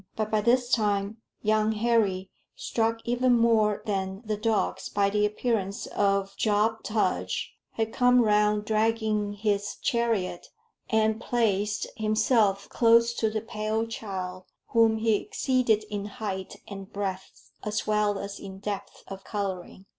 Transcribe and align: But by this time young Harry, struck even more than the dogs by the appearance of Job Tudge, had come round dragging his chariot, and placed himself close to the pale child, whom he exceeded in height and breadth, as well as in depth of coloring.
But 0.15 0.31
by 0.31 0.41
this 0.41 0.71
time 0.71 1.17
young 1.43 1.73
Harry, 1.73 2.31
struck 2.55 3.01
even 3.07 3.37
more 3.37 3.83
than 3.85 4.23
the 4.25 4.35
dogs 4.35 4.89
by 4.89 5.11
the 5.11 5.27
appearance 5.27 5.85
of 5.85 6.35
Job 6.37 6.81
Tudge, 6.81 7.53
had 7.73 7.93
come 7.93 8.21
round 8.23 8.65
dragging 8.65 9.33
his 9.33 9.75
chariot, 9.75 10.47
and 10.89 11.21
placed 11.21 11.85
himself 11.97 12.67
close 12.67 13.13
to 13.13 13.29
the 13.29 13.41
pale 13.41 13.85
child, 13.85 14.45
whom 14.69 14.97
he 14.97 15.17
exceeded 15.17 15.83
in 15.91 16.05
height 16.05 16.55
and 16.67 16.91
breadth, 16.91 17.51
as 17.63 17.85
well 17.85 18.17
as 18.17 18.39
in 18.39 18.57
depth 18.57 19.03
of 19.07 19.23
coloring. 19.23 19.85